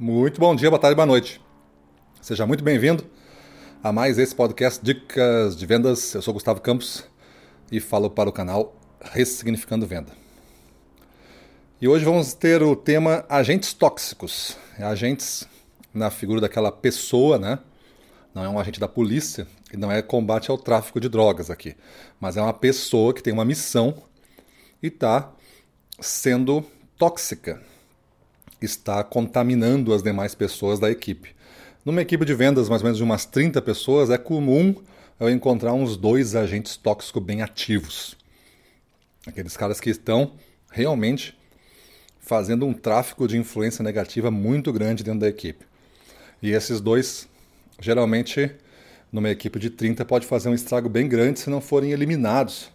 [0.00, 1.40] Muito bom dia, boa tarde, boa noite.
[2.22, 3.04] Seja muito bem-vindo
[3.82, 6.14] a mais esse podcast Dicas de Vendas.
[6.14, 7.04] Eu sou Gustavo Campos
[7.68, 10.12] e falo para o canal Ressignificando Venda.
[11.80, 14.56] E hoje vamos ter o tema agentes tóxicos.
[14.78, 15.48] É agentes
[15.92, 17.58] na figura daquela pessoa, né?
[18.32, 21.74] Não é um agente da polícia e não é combate ao tráfico de drogas aqui,
[22.20, 24.00] mas é uma pessoa que tem uma missão
[24.80, 25.32] e está
[26.00, 26.64] sendo
[26.96, 27.60] tóxica
[28.60, 31.34] está contaminando as demais pessoas da equipe.
[31.84, 34.74] Numa equipe de vendas, mais ou menos de umas 30 pessoas, é comum
[35.18, 38.16] eu encontrar uns dois agentes tóxicos bem ativos.
[39.26, 40.32] Aqueles caras que estão
[40.70, 41.36] realmente
[42.20, 45.64] fazendo um tráfico de influência negativa muito grande dentro da equipe.
[46.42, 47.28] E esses dois,
[47.80, 48.50] geralmente,
[49.10, 52.70] numa equipe de 30, pode fazer um estrago bem grande se não forem eliminados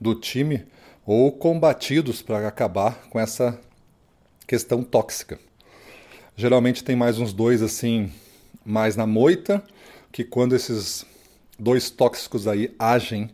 [0.00, 0.64] do time
[1.04, 3.58] ou combatidos para acabar com essa
[4.48, 5.38] questão tóxica.
[6.34, 8.10] Geralmente tem mais uns dois assim,
[8.64, 9.62] mais na moita,
[10.10, 11.04] que quando esses
[11.58, 13.28] dois tóxicos aí agem,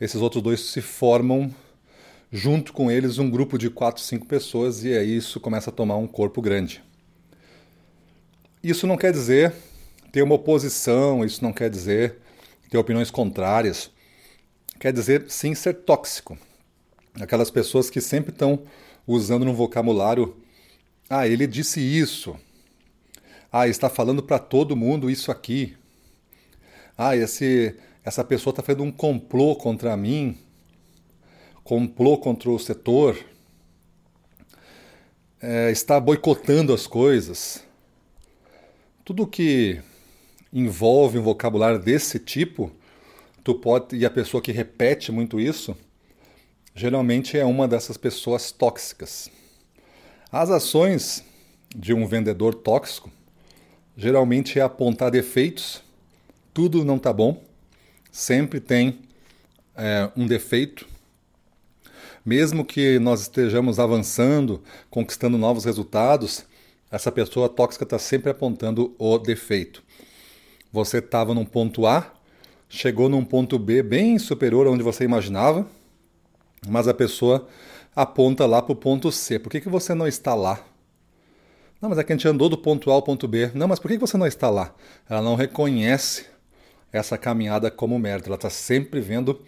[0.00, 1.52] esses outros dois se formam
[2.30, 5.96] junto com eles um grupo de quatro, cinco pessoas e aí isso começa a tomar
[5.96, 6.80] um corpo grande.
[8.62, 9.52] Isso não quer dizer
[10.12, 12.18] ter uma oposição, isso não quer dizer
[12.70, 13.90] ter opiniões contrárias.
[14.78, 16.38] Quer dizer sim ser tóxico.
[17.20, 18.62] Aquelas pessoas que sempre estão
[19.04, 20.36] usando no vocabulário
[21.10, 22.38] ah, ele disse isso.
[23.50, 25.76] Ah, está falando para todo mundo isso aqui.
[26.96, 30.38] Ah, esse, essa pessoa está fazendo um complô contra mim,
[31.64, 33.18] complô contra o setor,
[35.42, 37.64] é, está boicotando as coisas.
[39.04, 39.82] Tudo que
[40.52, 42.70] envolve um vocabulário desse tipo,
[43.42, 45.76] tu pode e a pessoa que repete muito isso,
[46.72, 49.28] geralmente é uma dessas pessoas tóxicas.
[50.32, 51.24] As ações
[51.74, 53.10] de um vendedor tóxico
[53.96, 55.82] geralmente é apontar defeitos,
[56.54, 57.42] tudo não está bom,
[58.12, 59.00] sempre tem
[59.74, 60.86] é, um defeito.
[62.24, 66.44] Mesmo que nós estejamos avançando, conquistando novos resultados,
[66.92, 69.82] essa pessoa tóxica está sempre apontando o defeito.
[70.72, 72.08] Você estava num ponto A,
[72.68, 75.66] chegou num ponto B bem superior a onde você imaginava,
[76.68, 77.48] mas a pessoa
[77.94, 79.38] aponta lá para o ponto C.
[79.38, 80.64] Por que, que você não está lá?
[81.80, 83.50] Não, mas é que a gente andou do ponto A ao ponto B.
[83.54, 84.74] Não, mas por que, que você não está lá?
[85.08, 86.26] Ela não reconhece
[86.92, 88.28] essa caminhada como mérito.
[88.28, 89.40] Ela está sempre vendo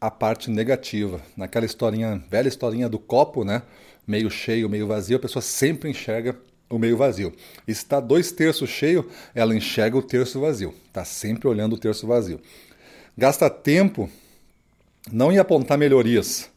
[0.00, 1.20] a parte negativa.
[1.36, 3.62] Naquela historinha, velha historinha do copo, né?
[4.06, 6.36] Meio cheio, meio vazio, a pessoa sempre enxerga
[6.68, 7.32] o meio vazio.
[7.66, 10.74] Se está dois terços cheio, ela enxerga o terço vazio.
[10.86, 12.40] Está sempre olhando o terço vazio.
[13.16, 14.10] Gasta tempo
[15.10, 16.50] não em apontar melhorias,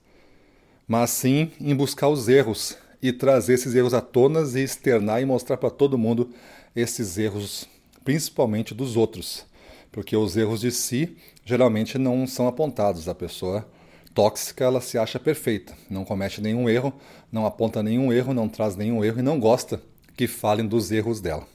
[0.88, 5.26] mas sim em buscar os erros e trazer esses erros à tona e externar e
[5.26, 6.30] mostrar para todo mundo
[6.76, 7.68] esses erros,
[8.04, 9.46] principalmente dos outros,
[9.92, 13.08] porque os erros de si geralmente não são apontados.
[13.10, 13.68] A pessoa
[14.14, 16.94] tóxica ela se acha perfeita, não comete nenhum erro,
[17.32, 19.82] não aponta nenhum erro, não traz nenhum erro e não gosta
[20.16, 21.46] que falem dos erros dela.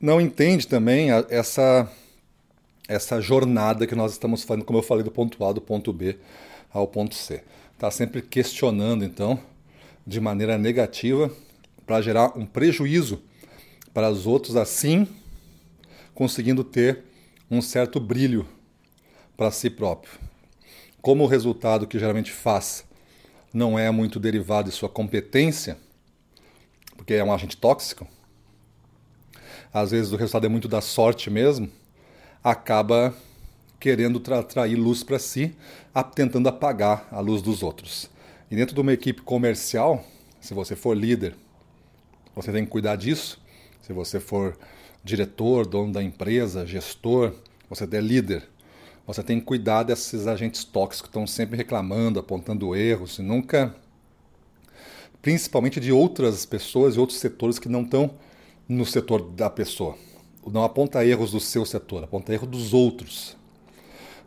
[0.00, 1.88] Não entende também essa
[2.88, 6.18] essa jornada que nós estamos fazendo, como eu falei, do ponto A do ponto B
[6.72, 7.42] ao ponto C.
[7.74, 9.38] Está sempre questionando, então,
[10.06, 11.30] de maneira negativa,
[11.86, 13.22] para gerar um prejuízo
[13.92, 15.06] para os outros, assim
[16.14, 17.04] conseguindo ter
[17.50, 18.46] um certo brilho
[19.36, 20.12] para si próprio.
[21.00, 22.84] Como o resultado que geralmente faz
[23.52, 25.76] não é muito derivado de sua competência,
[26.96, 28.06] porque é um agente tóxico,
[29.72, 31.70] às vezes o resultado é muito da sorte mesmo,
[32.42, 33.14] acaba
[33.78, 35.54] querendo tra atrair luz para si,
[36.14, 38.08] tentando apagar a luz dos outros.
[38.50, 40.04] E dentro de uma equipe comercial,
[40.40, 41.34] se você for líder,
[42.34, 43.40] você tem que cuidar disso.
[43.80, 44.56] Se você for
[45.02, 47.34] diretor, dono da empresa, gestor,
[47.68, 48.48] você é líder,
[49.06, 53.74] você tem que cuidar desses agentes tóxicos que estão sempre reclamando, apontando erros, e nunca.
[55.20, 58.14] Principalmente de outras pessoas e outros setores que não estão
[58.68, 59.96] no setor da pessoa.
[60.46, 63.36] Não aponta erros do seu setor, aponta erros dos outros.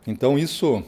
[0.06, 0.82] Então isso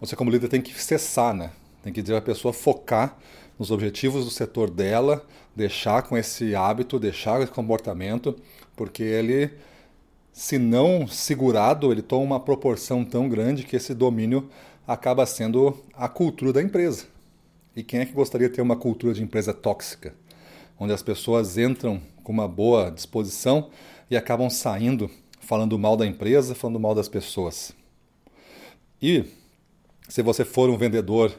[0.00, 1.50] você como líder tem que cessar, né?
[1.82, 3.18] Tem que dizer a pessoa focar
[3.58, 5.26] nos objetivos do setor dela,
[5.56, 8.36] deixar com esse hábito, deixar esse comportamento,
[8.76, 9.50] porque ele,
[10.32, 14.48] se não segurado, ele toma uma proporção tão grande que esse domínio
[14.86, 17.06] acaba sendo a cultura da empresa.
[17.74, 20.14] E quem é que gostaria de ter uma cultura de empresa tóxica,
[20.78, 23.70] onde as pessoas entram com uma boa disposição
[24.10, 25.10] e acabam saindo
[25.40, 27.72] falando mal da empresa, falando mal das pessoas?
[29.00, 29.24] E
[30.08, 31.32] se você for um vendedor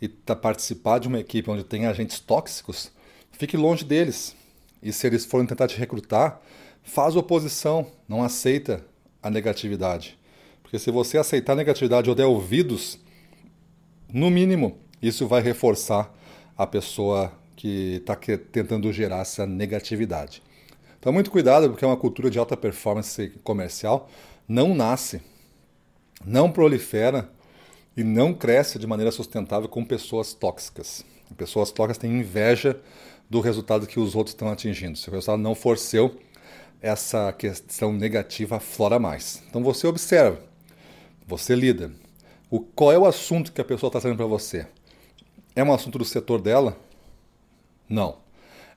[0.00, 2.90] e tá participar de uma equipe onde tem agentes tóxicos,
[3.32, 4.34] fique longe deles.
[4.82, 6.40] E se eles forem tentar te recrutar,
[6.82, 8.84] faz oposição, não aceita
[9.22, 10.18] a negatividade.
[10.62, 12.98] Porque se você aceitar a negatividade ou der ouvidos,
[14.12, 16.14] no mínimo, isso vai reforçar
[16.56, 20.42] a pessoa que está tentando gerar essa negatividade.
[20.98, 24.08] Então, muito cuidado, porque é uma cultura de alta performance comercial.
[24.48, 25.20] Não nasce,
[26.24, 27.30] não prolifera
[27.94, 31.04] e não cresce de maneira sustentável com pessoas tóxicas.
[31.36, 32.80] Pessoas tóxicas têm inveja
[33.28, 34.96] do resultado que os outros estão atingindo.
[34.96, 36.18] Se o resultado não for seu,
[36.80, 39.42] essa questão negativa aflora mais.
[39.50, 40.40] Então você observa,
[41.26, 41.92] você lida.
[42.50, 44.66] O, qual é o assunto que a pessoa está trazendo para você?
[45.54, 46.74] É um assunto do setor dela?
[47.90, 48.18] Não.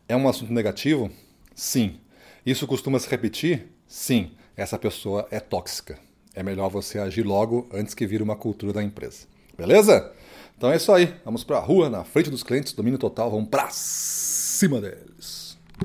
[0.10, 1.12] É um assunto negativo?
[1.56, 2.00] Sim.
[2.44, 3.68] Isso costuma se repetir?
[3.88, 4.32] Sim.
[4.58, 6.00] Essa pessoa é tóxica.
[6.34, 9.28] É melhor você agir logo antes que vire uma cultura da empresa.
[9.56, 10.12] Beleza?
[10.58, 11.14] Então é isso aí.
[11.24, 15.53] Vamos para a rua, na frente dos clientes, domínio total, vamos para cima deles.